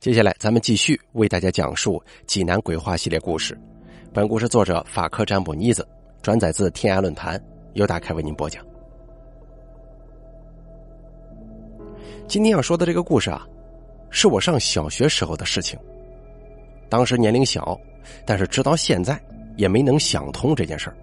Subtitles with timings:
[0.00, 3.58] 接下来，咱们继续为大家讲述济南鬼话系列故事。
[4.12, 5.84] 本故事作者法科占卜妮子，
[6.22, 8.64] 转载自天涯论坛，由大开为您播讲。
[12.28, 13.44] 今天要说的这个故事啊，
[14.08, 15.76] 是我上小学时候的事情。
[16.88, 17.76] 当时年龄小，
[18.24, 19.20] 但是直到现在
[19.56, 20.96] 也没能想通这件事儿。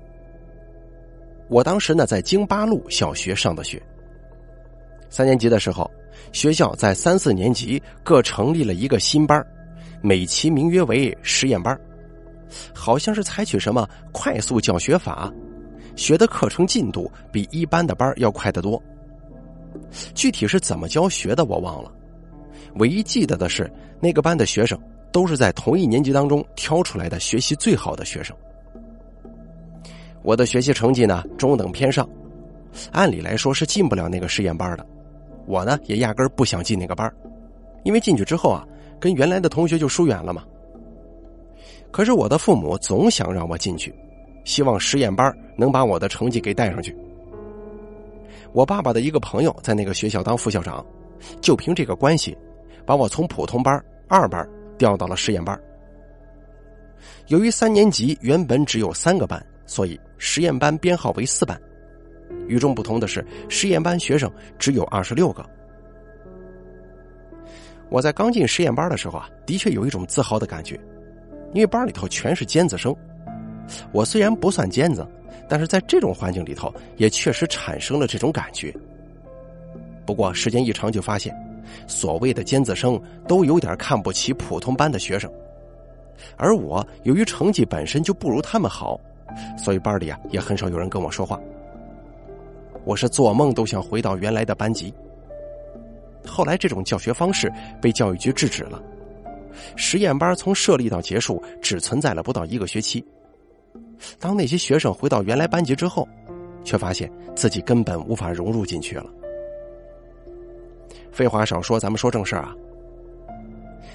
[1.50, 3.84] 我当时呢，在京八路小学上的学，
[5.10, 5.92] 三年级的时候。
[6.32, 9.46] 学校在三四年级各成立了一个新班，
[10.02, 11.80] 美其名曰为实验班，
[12.74, 15.32] 好像是采取什么快速教学法，
[15.96, 18.82] 学的课程进度比一般的班要快得多。
[20.14, 21.92] 具体是怎么教学的我忘了，
[22.76, 24.80] 唯一记得的是那个班的学生
[25.12, 28.36] 都是在同一年级当中挑出来的学习最好的学生。
[30.24, 32.08] 我的学习成绩呢中等偏上，
[32.92, 34.86] 按理来说是进不了那个实验班的。
[35.46, 37.12] 我呢也压根儿不想进那个班
[37.84, 38.68] 因为进去之后啊，
[39.00, 40.44] 跟原来的同学就疏远了嘛。
[41.92, 43.94] 可是我的父母总想让我进去，
[44.44, 46.96] 希望实验班能把我的成绩给带上去。
[48.52, 50.86] 我爸爸的一个朋友在那个学校当副校长，
[51.42, 52.38] 就凭这个关系，
[52.86, 55.58] 把我从普通班二班调到了实验班。
[57.28, 61.60] 由于三年级原本只有三个班，所以实验班编号为四班。
[62.48, 65.46] 与众不同的是，实验班学生只有二十六个。
[67.90, 70.80] 我在刚进实验班的时候啊，的确有一种自豪的感觉，
[71.54, 72.96] 因为班里头全是尖子生。
[73.92, 75.08] 我虽然不算尖子，
[75.48, 78.74] 但是在这种环境里头，也确实产生了这种感觉。
[80.06, 81.36] 不过时间一长，就发现，
[81.88, 85.32] 所谓的尖子生都有点看不起普通班的学生，
[86.38, 89.00] 而我由于成绩本身就不如他们好，
[89.58, 91.40] 所以班里啊也很少有人跟我说话。
[92.86, 94.94] 我是做梦都想回到原来的班级。
[96.26, 98.82] 后来这种教学方式被教育局制止了，
[99.76, 103.04] 实验班从设立到结束只存在了不到一个学期。
[104.20, 106.08] 当那些学生回到原来班级之后，
[106.64, 109.06] 却发现自己根本无法融入进去了。
[111.12, 112.54] 废话少说，咱们说正事啊。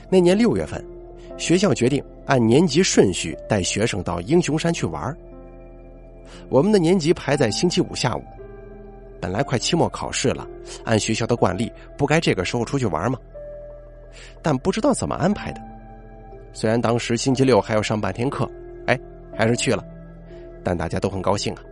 [0.09, 0.85] 那年六月份，
[1.37, 5.17] 学校决定按年级顺序带学生到英雄山去玩。
[6.49, 8.23] 我们的年级排在星期五下午。
[9.21, 10.47] 本来快期末考试了，
[10.85, 13.19] 按学校的惯例，不该这个时候出去玩吗？
[14.43, 15.61] 但不知道怎么安排的。
[16.53, 18.51] 虽然当时星期六还要上半天课，
[18.87, 18.99] 哎，
[19.37, 19.85] 还是去了。
[20.65, 21.63] 但大家都很高兴啊。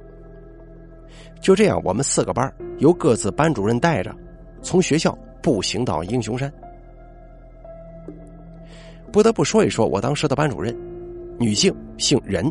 [1.41, 4.14] 就这样，我们四个班由各自班主任带着，
[4.62, 6.53] 从学校步行到英雄山。
[9.10, 10.76] 不得不说一说我当时的班主任，
[11.38, 12.50] 女性，姓任，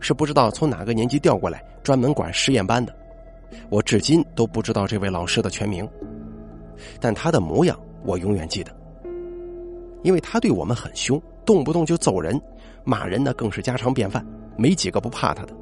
[0.00, 2.94] 是不知道从哪个年级调过来，专门管实验班的。
[3.68, 5.88] 我至今都不知道这位老师的全名，
[7.00, 8.70] 但他的模样我永远记得，
[10.02, 12.40] 因为他对我们很凶，动不动就揍人，
[12.84, 14.24] 骂人呢更是家常便饭，
[14.56, 15.54] 没几个不怕他的。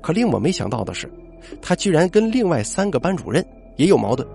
[0.00, 1.10] 可令我没想到的是，
[1.60, 3.44] 他居然跟另外三个班主任
[3.76, 4.26] 也有矛盾，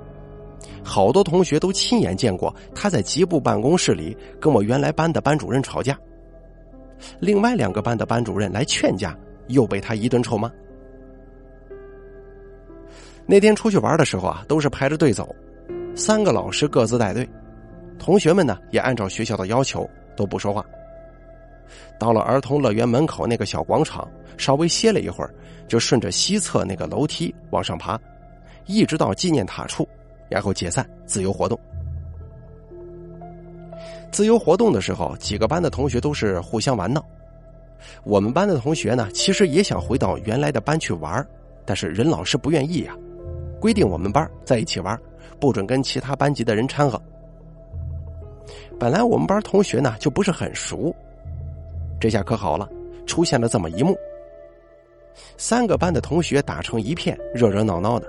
[0.84, 5.98] 好多同学都亲眼见过他在级部办公室里跟我原来班的班主任吵架，
[7.20, 9.18] 另外两个班的班主任来劝架，
[9.48, 10.52] 又被他一顿臭骂。
[13.30, 15.36] 那天出去玩的时候啊，都是排着队走，
[15.94, 17.28] 三个老师各自带队，
[18.00, 20.66] 同学们呢也按照学校的要求都不说话。
[22.00, 25.34] 到了儿童乐园门口那个小广场，稍微歇了一会儿，
[25.68, 28.00] 就顺着西侧那个楼梯往上爬，
[28.66, 29.86] 一直到纪念塔处，
[30.30, 31.60] 然后解散自由活动。
[34.10, 37.06] 自由活动的时候，几个班的同学都是互相玩闹。
[38.06, 41.28] 我们班的同学呢，其实也想回到原来的班去玩，
[41.66, 42.96] 但是任老师不愿意呀。
[43.60, 45.00] 规定我们班在一起玩，
[45.40, 47.02] 不准跟其他班级的人掺和。
[48.80, 50.96] 本来我们班同学呢就不是很熟，
[52.00, 52.70] 这下可好了，
[53.06, 53.98] 出现了这么一幕：
[55.36, 58.08] 三个班的同学打成一片，热热闹闹的；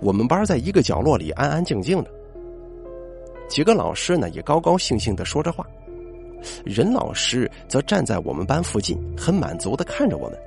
[0.00, 2.10] 我们班在一个角落里安安静静的。
[3.48, 5.64] 几个老师呢也高高兴兴的说着话，
[6.64, 10.38] 任老师则站在我们班附近，很满足的看着我们。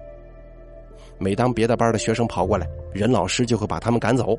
[1.19, 4.37] 每当别的班的学生跑过来，任老师就会把他们赶走。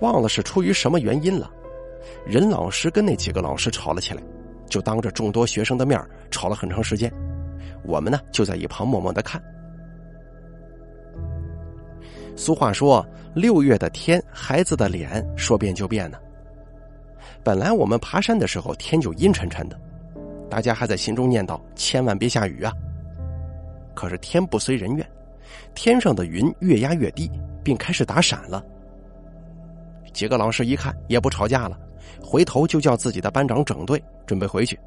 [0.00, 1.50] 忘了是出于什么原因了，
[2.26, 4.22] 任老师跟那几个老师吵了起来，
[4.66, 6.00] 就当着众多学生的面
[6.30, 7.12] 吵了很长时间。
[7.84, 9.42] 我们呢就在一旁默默的看。
[12.34, 16.18] 俗话说：“六月的天，孩子的脸说变就变呢。”
[17.44, 19.78] 本来我们爬山的时候天就阴沉沉的，
[20.48, 22.72] 大家还在心中念叨：“千万别下雨啊！”
[23.94, 25.06] 可是天不随人愿，
[25.74, 27.30] 天上的云越压越低，
[27.62, 28.64] 并开始打闪了。
[30.12, 31.78] 几个老师一看也不吵架了，
[32.22, 34.78] 回头就叫自己的班长整队，准备回去。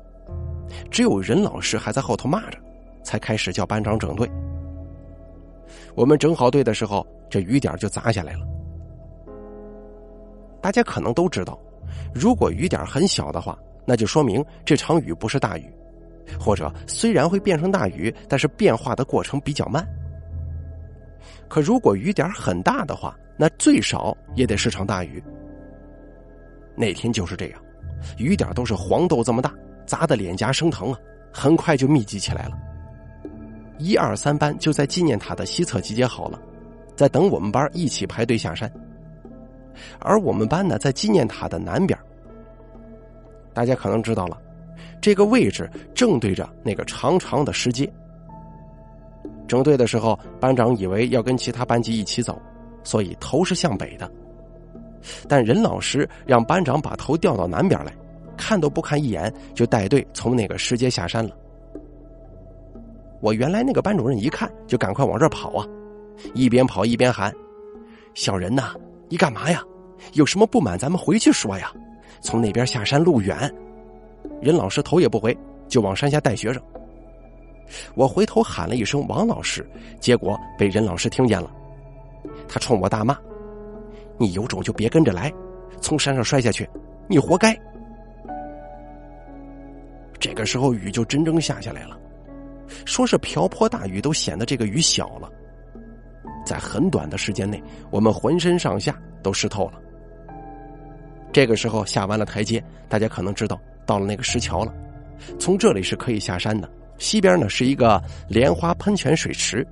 [0.90, 2.58] 只有任老师还在后头骂着，
[3.04, 4.30] 才开始叫班长整队。
[5.96, 8.46] 我们整好队的时候，这雨点就砸下来了。
[10.62, 11.60] 大家可能都知道，
[12.14, 15.72] 如果雨点很小的话，那就说明这场雨不是大雨，
[16.40, 19.86] 或者虽然会变成大雨，但是变化的过程比较慢。
[21.48, 25.24] 可如果雨点很大的话，那最少也得是场大雨。
[26.76, 27.62] 那天就是这样，
[28.18, 29.54] 雨点都是黄豆这么大，
[29.86, 31.00] 砸得脸颊生疼啊！
[31.32, 32.58] 很快就密集起来了。
[33.78, 36.40] 一二三班就在纪念塔的西侧集结好了，
[36.96, 38.72] 在等我们班一起排队下山。
[40.00, 41.98] 而我们班呢，在纪念塔的南边。
[43.54, 44.42] 大家可能知道了，
[45.06, 47.88] 这个位置正对着那个长长的石阶。
[49.48, 52.42] 整队的时候，班长以为要跟其他班级一起走，
[52.84, 54.12] 所以头是向北的。
[55.30, 57.94] 但任老师让班长把头调到南边来，
[58.36, 61.38] 看都不看一眼，就带队从那个石阶下山了。
[63.22, 65.68] 我原来那个班主任一看就赶快往这跑啊，
[66.34, 67.32] 一边跑一边喊
[68.16, 68.74] ：“小人呐，
[69.08, 69.62] 你干嘛呀？
[70.14, 71.72] 有什么不满咱们回去说呀。
[72.22, 73.38] 从那边下山路远。”
[74.42, 75.36] 任老师头也不回，
[75.68, 76.62] 就往山下带学生。
[77.96, 79.68] 我回头喊了一声“王老师”，
[80.00, 81.52] 结果被任老师听见了，
[82.48, 83.18] 他冲我大骂
[84.20, 85.34] ：“你有种就别跟着来，
[85.82, 86.70] 从山上摔下去，
[87.08, 87.58] 你活该！”
[90.20, 91.98] 这个时候雨就真正下下来了。
[92.86, 95.30] 说是瓢泼大雨，都显得这个雨小了。
[96.46, 99.82] 在很短的时间内，我们浑身上下都湿透了。
[101.32, 104.74] 这个时候下完了台阶，大家可能知道到了那个石桥了。
[105.40, 106.70] 从这里是可以下山的。
[106.98, 109.68] 西边呢是一个莲花喷泉水池，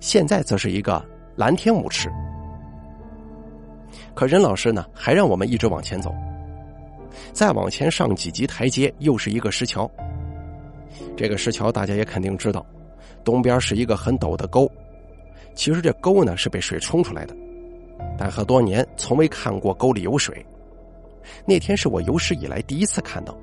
[0.00, 1.04] 现在则是一个
[1.36, 2.10] 蓝天舞池。
[4.14, 6.12] 可任老师呢还让我们一直往前走。
[7.32, 9.88] 再往前上几级台阶，又是一个石桥。
[11.16, 12.66] 这个石桥大家也肯定知道，
[13.22, 14.70] 东边是一个很陡的沟，
[15.54, 17.36] 其实这沟呢是被水冲出来的，
[18.18, 20.44] 但很多年从未看过沟里有水。
[21.44, 23.36] 那天是我有史以来第一次看到，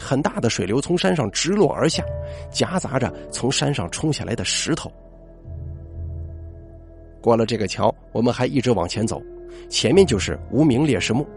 [0.00, 2.02] 很大的水流从山上直落而下，
[2.50, 4.90] 夹杂着从山上冲下来的石头。
[7.20, 9.22] 过了这个桥，我们还一直往前走，
[9.68, 11.28] 前面就是无名烈士墓。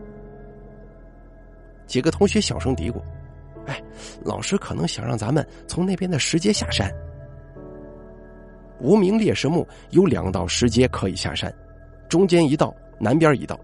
[1.85, 3.01] 几个同学小声嘀咕。
[3.65, 3.81] 哎，
[4.23, 6.89] 老师可能想让咱们从那边的石阶下山。
[8.79, 11.53] 无名烈士墓有两道石阶可以下山，
[12.09, 13.59] 中间一道，南边一道。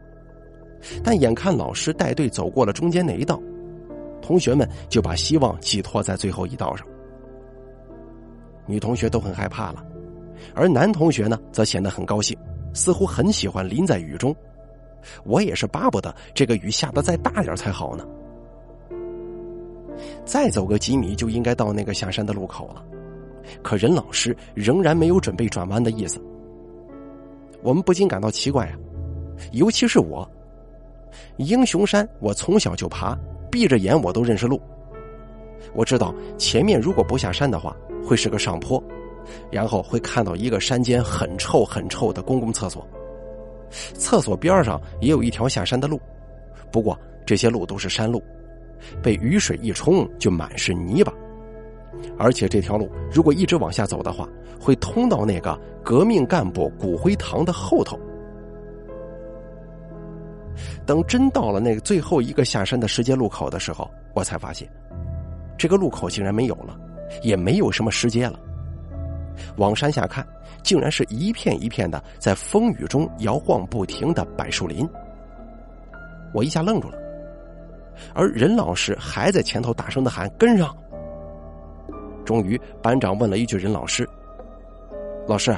[1.04, 3.42] 但眼看老师带队走过了中间那一道，
[4.22, 6.86] 同学们就把希望寄托在最后一道上。
[8.66, 9.84] 女同学都很害怕了，
[10.54, 12.38] 而男同学呢，则显得很高兴，
[12.74, 14.36] 似乎很喜欢淋在雨中。
[15.24, 18.06] 我也是巴不得这个雨下得再大点才好呢。
[20.24, 22.84] 再走个几米就应该到那个下山的路口了，
[23.64, 26.22] 可任老师仍然没有准备转弯的意思。
[27.64, 28.78] 我们不禁感到奇怪啊，
[29.52, 30.30] 尤其是我，
[31.38, 33.18] 英雄山我从小就爬，
[33.50, 34.62] 闭着眼我都认识路。
[35.74, 38.82] 我知道前面如果不下山的话，会是个上坡，
[39.52, 42.88] 然后会看到一个山间很臭很臭的公共厕所，
[43.94, 46.00] 厕所边上也有一条下山的路，
[46.72, 48.24] 不过这些路都是山路。
[49.04, 51.14] 被雨水一冲就满是泥巴，
[52.18, 54.28] 而且这条路如果一直往下走的话，
[54.58, 58.00] 会通到那个革命干部骨灰堂的后头。
[60.86, 64.70] 等真到了那个最后一个下山的石阶路口的时候，我才发现，
[65.58, 66.78] 这个路口竟然没有了，
[67.22, 68.40] 也没有什么石阶了。
[69.58, 70.28] 往山下看，
[70.64, 74.88] 竟然是一片一片的在风雨中摇晃不停的柏树林。
[76.34, 76.98] 我一下愣住了。
[78.14, 80.76] 而任老师还在前头大声的喊：“跟上！”
[82.26, 84.08] 终于，班长问了一句：“任老师，
[85.28, 85.58] 老师，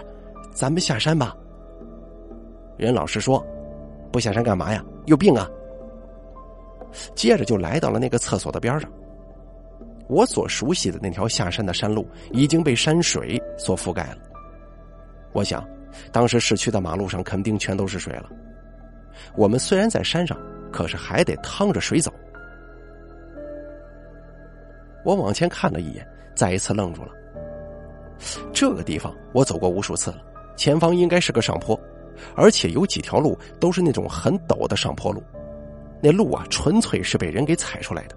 [0.51, 1.35] 咱们下山吧？”
[2.77, 3.45] 任老师说
[4.11, 4.83] ：“不下山干嘛呀？
[5.05, 5.49] 有病啊！”
[7.15, 8.91] 接着就来到了那个厕所的边上。
[10.07, 14.17] 我所熟悉的那条下山的山路已经被山水所覆盖了。
[15.31, 15.65] 我想，
[16.11, 18.29] 当时市区的马路上肯定全都是水了。
[19.37, 20.37] 我们虽然在山上，
[20.69, 22.11] 可是还得趟着水走。
[25.05, 27.11] 我往前看了一眼，再一次愣住了。
[28.53, 30.17] 这个地方我走过无数次了，
[30.57, 31.79] 前方应该是个上坡，
[32.35, 35.23] 而且有几条路都是那种很陡的上坡路，
[36.01, 38.15] 那路啊纯粹是被人给踩出来的。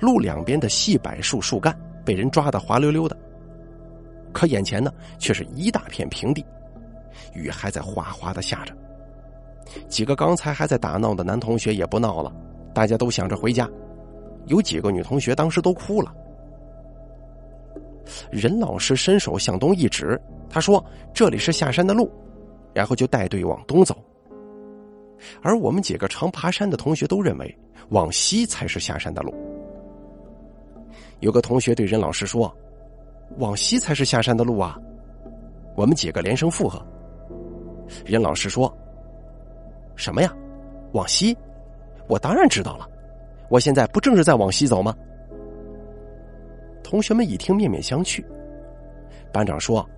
[0.00, 3.16] 路两边的细柏树树干被人抓得滑溜溜的，
[4.32, 6.44] 可眼前呢却是一大片平地，
[7.34, 8.74] 雨还在哗哗的下着。
[9.88, 12.32] 几个刚才还在打闹的男同学也不闹了，
[12.74, 13.68] 大家都想着回家。
[14.46, 16.14] 有几个女同学当时都哭了。
[18.30, 22.10] 任老师伸手向东一指，他说：“这里是下山的路。”
[22.76, 23.96] 然后就带队往东走。
[25.40, 29.34] 而我们几个常爬山的同学都认为往西才是下山的路。
[31.20, 32.54] 有个同学对任老师说
[33.40, 34.78] ：“往西才是下山的路啊！”
[35.74, 36.86] 我们几个连声附和。
[38.04, 38.70] 任老师说
[39.96, 40.30] ：“什么呀？
[40.92, 41.34] 往西？
[42.08, 42.86] 我当然知道了。
[43.48, 44.94] 我现在不正是在往西走吗？”
[46.84, 48.22] 同学们一听，面面相觑。
[49.32, 49.88] 班长说：“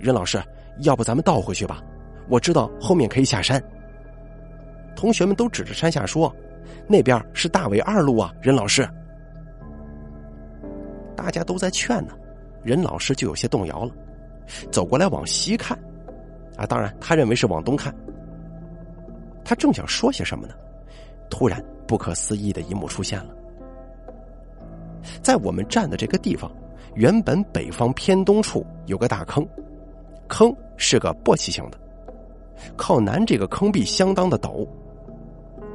[0.00, 0.42] 任老师，
[0.78, 1.82] 要不咱们倒回去吧？
[2.28, 3.62] 我知道后面可以下山。”
[4.96, 6.34] 同学们都指着山下说
[6.88, 8.88] ：“那边是大伟二路啊！”任老师，
[11.14, 12.14] 大家都在劝呢，
[12.64, 13.92] 任老师就有些动摇了，
[14.72, 15.78] 走过来往西看，
[16.56, 17.94] 啊，当然他认为是往东看。
[19.44, 20.54] 他正想说些什么呢，
[21.30, 23.34] 突然不可思议的一幕出现了，
[25.22, 26.50] 在我们站的这个地方，
[26.96, 29.46] 原本北方偏东处有个大坑，
[30.26, 31.78] 坑是个簸箕形的，
[32.76, 34.66] 靠南这个坑壁相当的陡。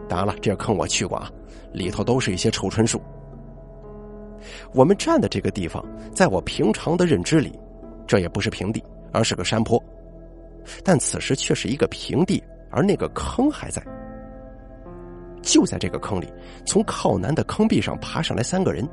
[0.07, 1.31] 当然了，这个坑我去过啊，
[1.71, 3.01] 里头都是一些臭椿树。
[4.73, 7.57] 我们站的这个地方，在我平常的认知里，
[8.05, 9.81] 这也不是平地，而是个山坡。
[10.83, 13.81] 但此时却是一个平地，而那个坑还在。
[15.41, 16.31] 就在这个坑里，
[16.65, 18.87] 从靠南的坑壁上爬上来三个人，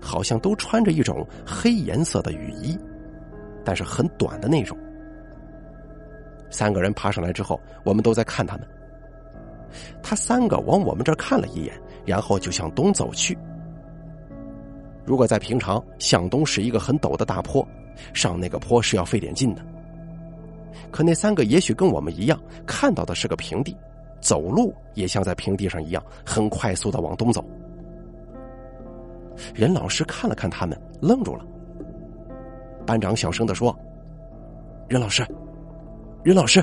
[0.00, 2.78] 好像都穿着一种黑颜色的雨衣，
[3.64, 4.76] 但是很短的那种。
[6.50, 8.66] 三个人爬上来之后，我们都在看他们。
[10.02, 11.72] 他三个往我们这儿看了一眼，
[12.04, 13.38] 然后就向东走去。
[15.04, 17.66] 如果在平常，向东是一个很陡的大坡，
[18.12, 19.62] 上那个坡是要费点劲的。
[20.90, 23.76] 可那三个也许跟我们一样，看到的是个平地，
[24.20, 27.44] 走路也像在平地上一样，很快速的往东走。
[29.54, 31.44] 任老师看了看他们，愣住了。
[32.86, 33.76] 班长小声的说
[34.88, 35.24] ：“任老师，
[36.22, 36.62] 任老师。”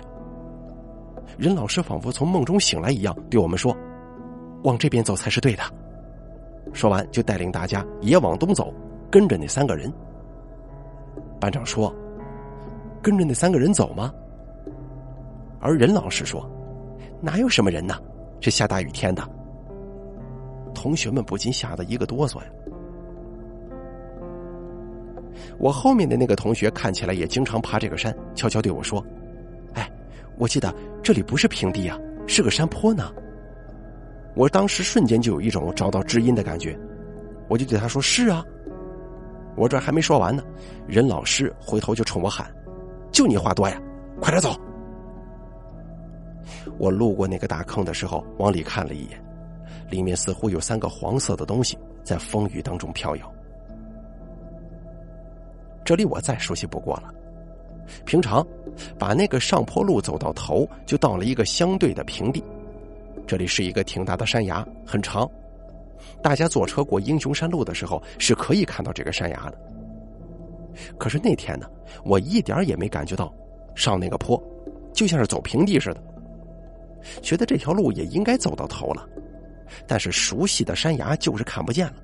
[1.37, 3.75] 任老师仿佛从梦中醒来一样，对我们说
[4.63, 5.61] ：“往这边走才是对的。”
[6.73, 8.73] 说完，就带领大家也往东走，
[9.11, 9.91] 跟着那三个人。
[11.39, 11.93] 班长说
[13.03, 14.11] ：“跟着那三个人走吗？”
[15.61, 16.49] 而任老师说
[17.21, 17.95] ：“哪有什么人呢？
[18.41, 19.21] 是下大雨天的。”
[20.73, 22.47] 同学们不禁吓得一个哆嗦呀。
[25.59, 29.03] 我后面的那个同学看起来也经常爬这个山，悄悄对我说。
[30.37, 33.11] 我记得这里不是平地啊，是个山坡呢。
[34.35, 36.77] 我当时瞬间就有一种找到知音的感觉，
[37.47, 38.45] 我就对他说：“是啊。”
[39.57, 40.43] 我这还没说完呢，
[40.87, 42.53] 任老师回头就冲我喊
[43.11, 43.81] ：“就你话多呀，
[44.21, 44.55] 快点走！”
[46.77, 49.19] 我路过那个大坑的时候，往里看了一眼，
[49.89, 53.33] 里面似乎有三个黄色的东西在风雨当中飘摇。
[55.83, 57.11] 这里我再熟悉不过了。
[58.05, 58.45] 平常，
[58.97, 62.43] 把那个上坡路走到头，就到了一个相对的平地。
[63.25, 65.29] 这里是一个挺大的山崖，很长。
[66.21, 69.57] 大家坐车过英雄山路的时候，是可以看到这个山崖的。
[70.97, 71.67] 可是那天呢，
[72.05, 73.33] 我一点也没感觉到
[73.75, 74.41] 上那个坡，
[74.93, 76.03] 就像是走平地似的。
[77.21, 79.07] 觉得这条路也应该走到头了，
[79.87, 81.95] 但是熟悉的山崖就是看不见了。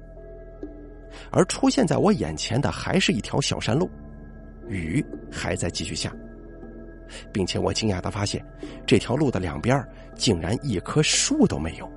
[1.29, 3.89] 而出现在我眼前的，还是一条小山路。
[4.67, 6.13] 雨还在继续下，
[7.31, 8.43] 并且我惊讶的发现，
[8.85, 11.89] 这条路的两边竟然一棵树都没有。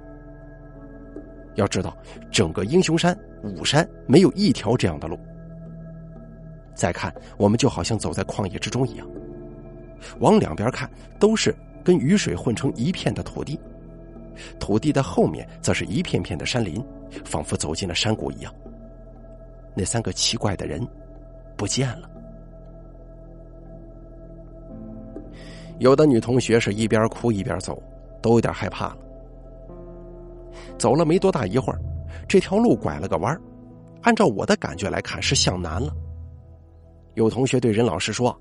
[1.54, 1.96] 要知道，
[2.30, 5.18] 整个英雄山五山没有一条这样的路。
[6.74, 9.08] 再看，我们就好像走在旷野之中一样，
[10.18, 13.58] 往两边看都是跟雨水混成一片的土地，
[14.58, 16.84] 土地的后面则是一片片的山林，
[17.24, 18.54] 仿佛走进了山谷一样。
[19.74, 20.86] 那三个奇怪的人
[21.56, 22.10] 不见了。
[25.78, 27.82] 有的女同学是一边哭一边走，
[28.22, 28.98] 都有点害怕了。
[30.78, 31.78] 走了没多大一会儿，
[32.26, 33.38] 这条路拐了个弯
[34.02, 35.92] 按照我的感觉来看是向南了。
[37.14, 38.38] 有同学对任老师说：“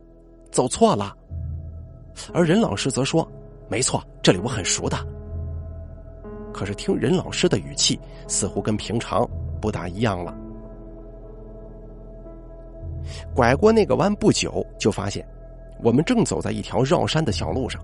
[0.52, 1.16] 走错了。”
[2.34, 3.28] 而任老师则说
[3.68, 4.98] ：“没错，这里我很熟的。”
[6.54, 10.34] 可是听任老师的语气，似乎跟平常不大一样了。
[13.34, 15.26] 拐过那个弯不久，就发现。
[15.82, 17.82] 我们正走在一条绕山的小路上，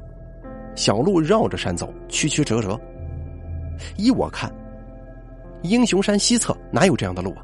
[0.75, 2.79] 小路绕着山走，曲曲折折。
[3.97, 4.51] 依我看，
[5.63, 7.43] 英雄山西侧哪有这样的路啊？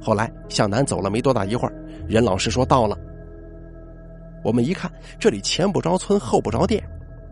[0.00, 1.74] 后来向南走了没多大一会儿，
[2.08, 2.98] 任老师说到了。
[4.44, 6.82] 我们一看，这里前不着村后不着店，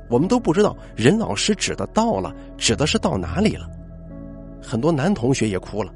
[0.08, 3.68] 我们都不知道任老师指的到了，指的是到哪里了。
[4.62, 5.92] 很多男同学也哭了。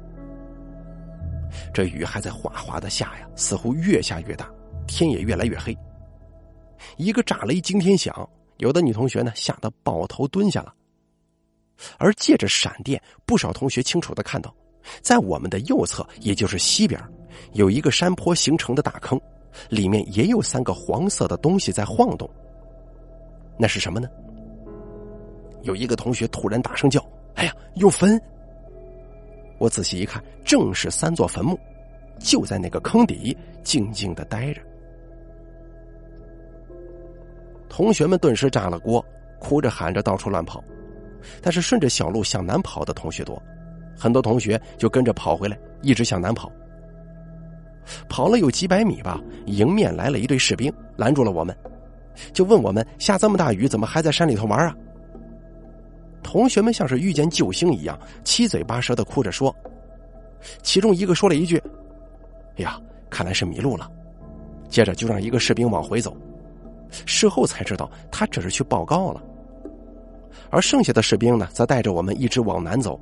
[1.73, 4.49] 这雨还在哗哗的下呀，似乎越下越大，
[4.87, 5.75] 天也越来越黑。
[6.97, 8.27] 一个炸雷惊天响，
[8.57, 10.73] 有的女同学呢吓得抱头蹲下了。
[11.97, 14.53] 而借着闪电，不少同学清楚的看到，
[15.01, 17.01] 在我们的右侧，也就是西边，
[17.53, 19.19] 有一个山坡形成的大坑，
[19.69, 22.29] 里面也有三个黄色的东西在晃动。
[23.57, 24.07] 那是什么呢？
[25.63, 27.03] 有一个同学突然大声叫
[27.35, 28.21] ：“哎呀，有坟！”
[29.57, 31.59] 我仔细一看，正是三座坟墓，
[32.19, 34.61] 就在那个坑底静静的待着。
[37.69, 39.03] 同学们顿时炸了锅，
[39.39, 40.63] 哭着喊着到处乱跑。
[41.41, 43.41] 但是顺着小路向南跑的同学多，
[43.97, 46.51] 很多同学就跟着跑回来，一直向南跑。
[48.07, 51.55] 跑了有几百米吧，迎面来了一队士兵，拦住了我们，
[52.31, 54.75] 就问我们：下这么大雨，怎么还在山里头玩啊？
[56.21, 59.55] 同学们像是遇见救星一样，七嘴八舌的哭着说。
[60.61, 61.57] 其中一个说了一句
[62.57, 62.79] ：“哎呀，
[63.09, 63.89] 看来是迷路了。”
[64.69, 66.15] 接着就让一个士兵往回走。
[67.05, 69.21] 事后才知道，他只是去报告了。
[70.49, 72.99] 而剩下的士兵呢，则带着我们一直往南走，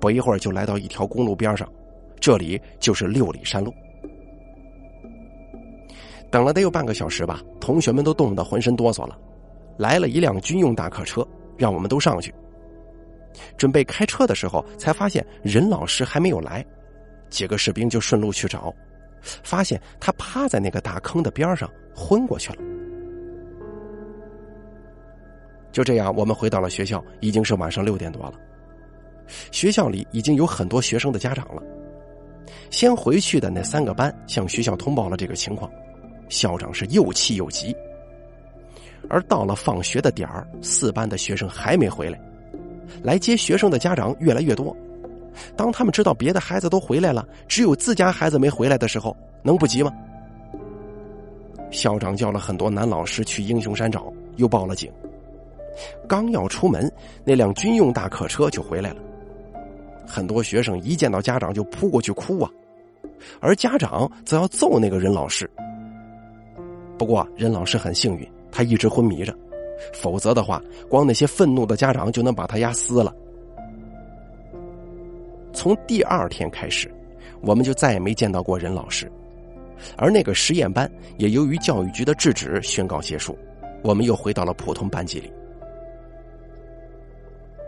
[0.00, 1.68] 不一会儿就来到一条公路边上，
[2.20, 3.72] 这里就是六里山路。
[6.30, 9.16] 等了得有半个小时吧，同学们都冻得浑身哆嗦了。
[9.76, 11.26] 来了一辆军用大客车，
[11.56, 12.32] 让我们都上去。
[13.56, 16.64] 准备开车的时候，才发现任老师还没有来，
[17.30, 18.72] 几个士兵就顺路去找，
[19.42, 22.58] 发现他趴在那个大坑的边上昏过去了。
[25.74, 28.34] 就这样，我们回到了学校，已经是晚上六点多了。
[29.50, 31.60] 学校里已经有很多学生的家长了。
[32.70, 35.68] 先回去的那三个班向学校通报了这个情况，
[36.28, 37.74] 校长是又气又急。
[39.10, 42.20] 而到了放学的点儿，四班的学生还没回来，
[43.02, 44.76] 来接学生的家长越来越多。
[45.56, 49.92] 当他们知道别的孩子都回来了，只有自家孩子没回来的时候，能不急吗？
[51.72, 54.88] 校长叫了很多男老师去英雄山找，又报了警。
[56.08, 56.90] 刚要出门，
[57.24, 58.96] 那辆军用大客车就回来了。
[60.06, 62.50] 很多学生一见到家长就扑过去哭啊，
[63.40, 65.50] 而家长则要揍那个任老师。
[66.98, 69.34] 不过任老师很幸运，他一直昏迷着，
[69.92, 73.12] 否则的话，光那些愤怒的家长就能把他压死了。
[75.52, 76.92] 从第二天开始，
[77.40, 79.10] 我们就再也没见到过任老师，
[79.96, 83.36] 而那个实验班也由于教育局的制止宣告结束，
[83.82, 85.32] 我们又回到了普通班级里。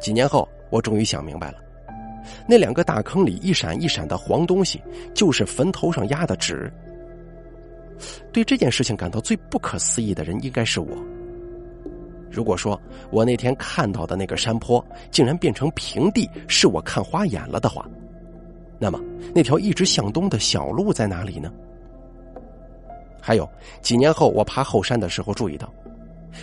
[0.00, 1.58] 几年后，我终于想明白了，
[2.46, 4.82] 那两个大坑里一闪一闪的黄东西，
[5.14, 6.72] 就是坟头上压的纸。
[8.32, 10.88] 对这件事情感到最不可思议的人，应该是我。
[12.30, 12.78] 如果说
[13.10, 17.88] 我那天看到的那个山坡竟然变成平地，是我看花眼了的话，
[18.78, 19.00] 那么
[19.34, 21.50] 那条一直向东的小路在哪里呢？
[23.18, 23.48] 还有
[23.80, 25.72] 几年后，我爬后山的时候注意到，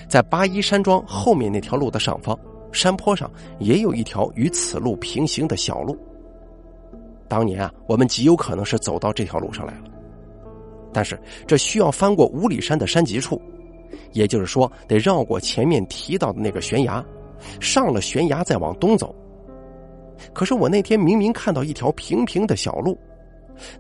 [0.09, 2.37] 在八一山庄后面那条路的上方。
[2.73, 5.97] 山坡上也有一条与此路平行的小路。
[7.27, 9.83] 当年啊，我们极有可能是走到这条路上来了，
[10.91, 13.41] 但是这需要翻过五里山的山脊处，
[14.11, 17.03] 也就是说得绕过前面提到的那个悬崖，
[17.59, 19.15] 上了悬崖再往东走。
[20.31, 22.97] 可是我那天明明看到一条平平的小路，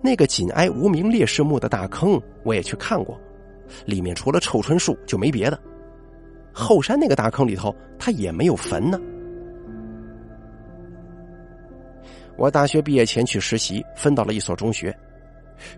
[0.01, 3.19] 那个紧挨无名烈士墓的大坑我也去看过，
[3.85, 5.59] 里面除了臭椿树就没别的。
[6.53, 8.99] 后山那个大坑里头，他也没有坟呢。
[12.37, 14.95] 我大学毕业前去实习，分到了一所中学，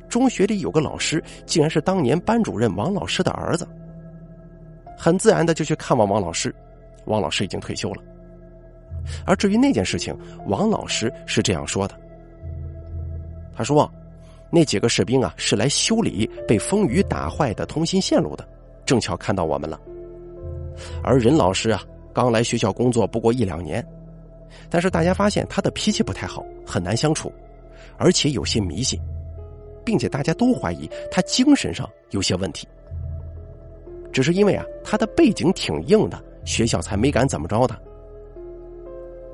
[0.07, 3.67] 中学里有个老师，竟然是当年班主任王老师的儿子。
[4.97, 6.53] 很自然的就去看望王老师，
[7.05, 8.03] 王老师已经退休了。
[9.25, 11.93] 而至于那件事情，王老师是这样说的
[13.55, 13.91] ：“他说，
[14.49, 18.47] 那几个士兵啊，是来修理被风雨打坏的通信线路的，
[18.85, 19.79] 正巧看到我们了。”
[21.03, 21.81] 而任老师啊，
[22.13, 23.85] 刚来学校工作不过一两年，
[24.69, 27.31] 但是大家发现他的脾气不太好，很难相处，
[27.97, 28.99] 而且有些迷信，
[29.83, 32.67] 并且大家都怀疑他精神上有些问题。
[34.11, 37.77] 只是因为啊，他的背景挺硬的，学校才没敢怎么着他。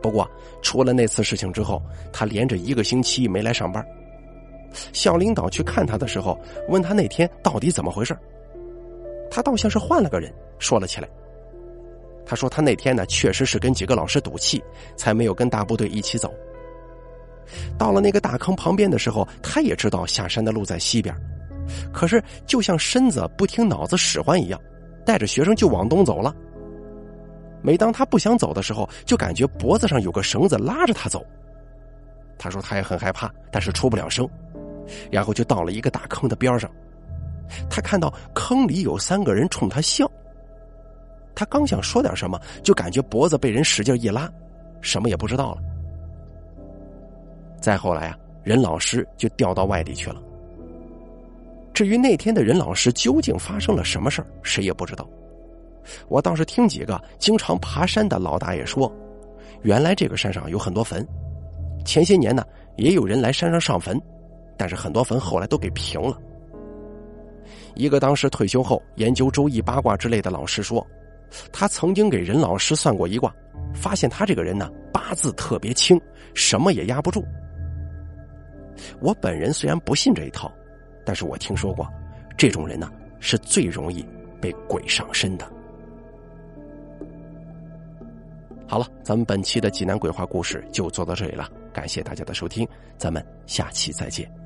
[0.01, 0.27] 不过，
[0.63, 1.79] 出了那次事情之后，
[2.11, 3.85] 他连着一个星期没来上班。
[4.91, 6.35] 校领导去看他的时候，
[6.67, 8.17] 问他那天到底怎么回事，
[9.29, 11.07] 他倒像是换了个人，说了起来。
[12.31, 14.63] 他说：“他那天呢，确实是跟几个老师赌气，
[14.95, 16.33] 才没有跟大部队一起走。
[17.77, 21.13] 到了那个大坑旁边的时候，他也知道下山的路在西边，
[21.91, 24.57] 可是就像身子不听脑子使唤一样，
[25.05, 26.33] 带着学生就往东走了。
[27.61, 31.25] 每当他不想走的时候，就感觉脖子上有个绳子拉着他走。
[32.37, 34.25] 他说他也很害怕，但是出不了声，
[35.11, 36.71] 然后就到了一个大坑的边上。
[37.69, 40.09] 他看到坑里有三个人冲他笑。
[41.35, 44.31] 他刚想说点什么，就感觉脖子被人使劲一拉，
[44.81, 45.61] 什么也不知道了。
[47.59, 50.21] 再后来啊，任老师就调到外地去了。
[51.73, 55.07] 至于那天的任老师究竟发生了什么事儿，谁也不知道。
[56.09, 58.91] 我倒是听几个经常爬山的老大爷说，
[59.61, 61.07] 原来这个山上有很多坟，
[61.85, 63.99] 前些年呢也有人来山上上坟，
[64.57, 66.19] 但是很多坟后来都给平了。
[67.73, 70.85] 一个当时退休后研究周易八卦之类的老师说，
[71.51, 73.33] 他曾经给任老师算过一卦，
[73.73, 75.99] 发现他这个人呢八字特别轻，
[76.33, 77.23] 什么也压不住。
[78.99, 80.51] 我本人虽然不信这一套，
[81.05, 81.87] 但是我听说过，
[82.37, 84.05] 这种人呢是最容易
[84.39, 85.45] 被鬼上身的。
[88.67, 92.67] 好了，咱们本期的济南鬼话故事就做到这里了，感谢大家的收听，
[92.97, 94.40] 咱们下期再见。